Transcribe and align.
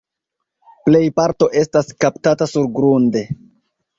Plej 0.87 1.01
parto 1.19 1.49
estas 1.61 1.91
kaptata 2.05 2.47
surgrunde. 2.53 3.23